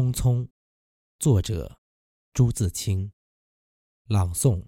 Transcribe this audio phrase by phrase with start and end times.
[0.00, 0.48] 匆匆，
[1.18, 1.78] 作者
[2.32, 3.12] 朱自清，
[4.06, 4.64] 朗诵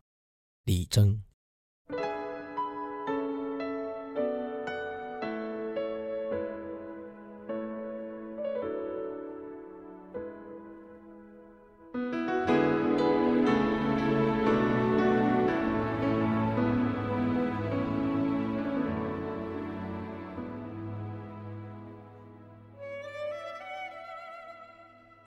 [0.64, 1.24] 李征。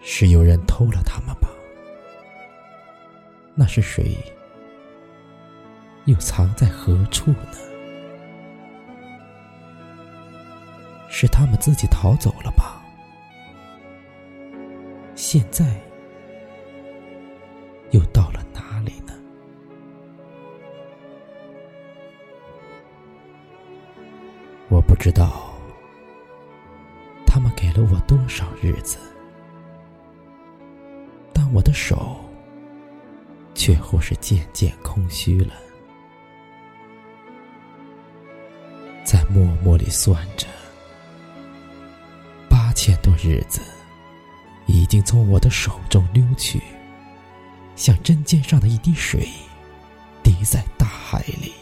[0.00, 1.48] 是有人偷了他们吧？
[3.54, 4.16] 那是谁？
[6.06, 7.58] 又藏在何处呢？
[11.08, 12.80] 是他们自己逃走了吧？
[15.14, 15.64] 现在
[17.90, 19.12] 又到了哪里呢？
[24.68, 25.52] 我不知道，
[27.26, 28.96] 他们给了我多少日子。
[31.78, 32.16] 手，
[33.54, 35.54] 却或是渐渐空虚了。
[39.04, 40.48] 在默默里算着，
[42.50, 43.60] 八千多日子，
[44.66, 46.60] 已经从我的手中溜去，
[47.76, 49.28] 像针尖上的一滴水，
[50.24, 51.54] 滴在大海里。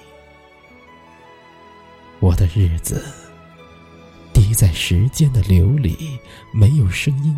[2.21, 3.05] 我的日子，
[4.33, 6.19] 滴在时间的流里，
[6.53, 7.37] 没有声音，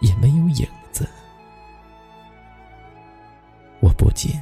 [0.00, 0.68] 也没有影。
[3.98, 4.40] 不禁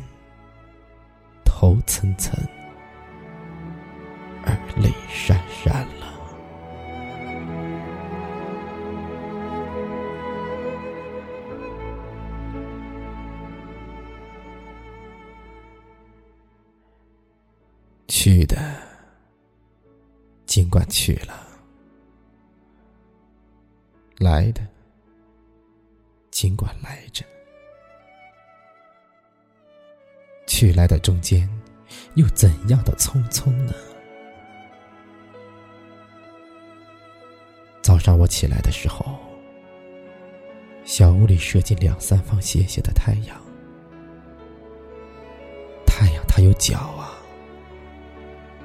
[1.45, 2.31] 头涔涔，
[4.45, 5.35] 而泪潸
[5.65, 6.13] 潸了。
[18.07, 18.57] 去的，
[20.45, 21.33] 尽管去了；
[24.19, 24.61] 来的，
[26.31, 27.25] 尽管来着。
[30.57, 31.47] 去来的中间，
[32.15, 33.75] 又怎样的匆匆呢？
[37.83, 39.19] 早上我起来的时候，
[40.83, 43.39] 小屋里射进两三方斜斜的太阳。
[45.87, 47.21] 太阳它有脚啊，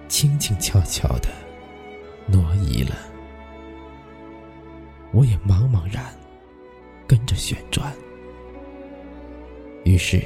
[0.07, 1.28] 轻轻悄悄的
[2.25, 2.96] 挪移了，
[5.12, 6.06] 我也茫茫然
[7.06, 7.94] 跟着旋转。
[9.84, 10.25] 于是。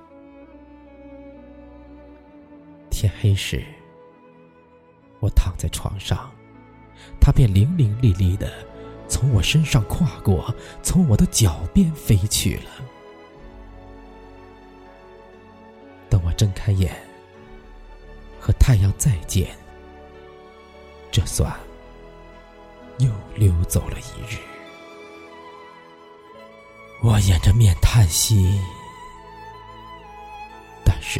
[3.01, 3.65] 天黑时，
[5.21, 6.31] 我躺在床上，
[7.19, 8.53] 他便伶伶俐俐的
[9.07, 10.53] 从我身上跨过，
[10.83, 12.69] 从我的脚边飞去了。
[16.11, 16.95] 等我睁开眼，
[18.39, 19.49] 和太阳再见，
[21.11, 21.51] 这算
[22.99, 24.37] 又溜走了一日。
[27.01, 28.61] 我掩着面叹息，
[30.85, 31.19] 但是。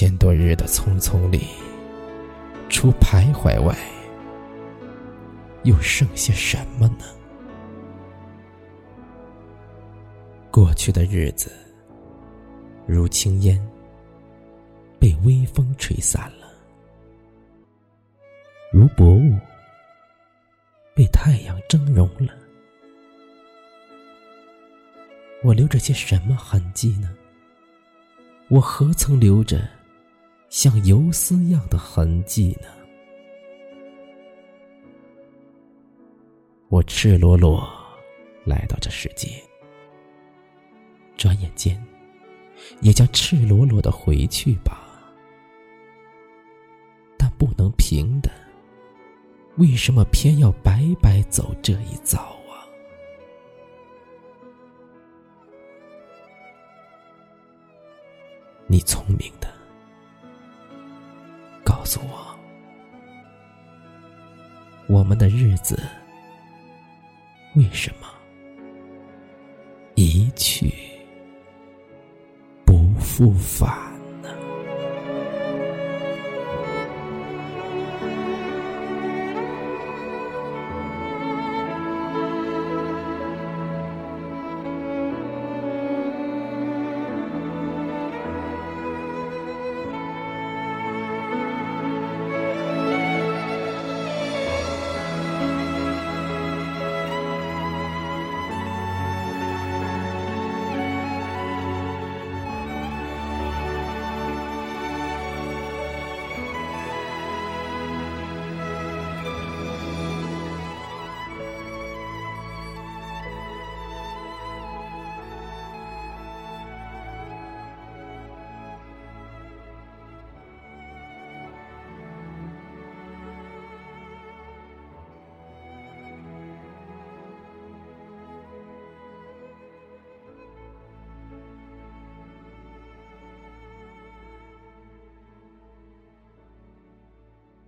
[0.00, 1.48] 千多日的匆匆里，
[2.68, 3.76] 除徘徊外，
[5.64, 7.04] 又剩下什么呢？
[10.52, 11.50] 过去的日子
[12.86, 13.60] 如轻烟，
[15.00, 16.46] 被微风吹散了；
[18.72, 19.36] 如薄雾，
[20.94, 22.32] 被太阳蒸融了。
[25.42, 27.12] 我留着些什么痕迹呢？
[28.46, 29.68] 我何曾留着
[30.48, 32.68] 像游丝样的痕迹呢？
[36.70, 37.68] 我赤裸裸
[38.44, 39.28] 来到这世界，
[41.16, 41.82] 转眼间
[42.80, 44.86] 也将赤裸裸的回去吧。
[47.18, 48.30] 但不能平的，
[49.56, 52.18] 为什么偏要白白走这一遭
[52.50, 52.64] 啊？
[58.66, 59.48] 你聪明的，
[61.88, 62.38] 诉我，
[64.88, 65.82] 我们的日子
[67.56, 68.06] 为什么
[69.94, 70.70] 一去
[72.66, 73.87] 不复返？